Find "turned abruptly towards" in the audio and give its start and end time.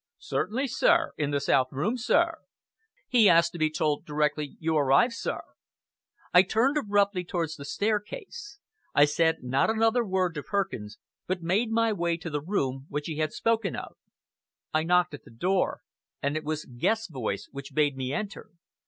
6.41-7.55